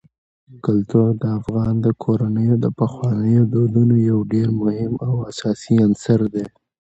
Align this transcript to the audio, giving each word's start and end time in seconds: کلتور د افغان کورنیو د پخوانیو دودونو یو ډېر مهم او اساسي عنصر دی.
کلتور 0.65 1.07
د 1.21 1.23
افغان 1.39 1.75
کورنیو 2.03 2.55
د 2.63 2.67
پخوانیو 2.79 3.43
دودونو 3.53 3.95
یو 4.09 4.19
ډېر 4.33 4.47
مهم 4.61 4.93
او 5.07 5.13
اساسي 5.29 5.75
عنصر 5.85 6.19
دی. 6.33 6.45